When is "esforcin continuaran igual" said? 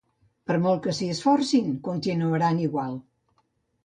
1.15-2.97